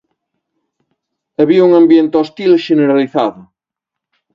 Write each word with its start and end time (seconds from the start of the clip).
Había 1.39 1.63
un 1.67 1.73
ambiente 1.81 2.15
hostil 2.21 2.51
xeneralizado. 2.65 3.41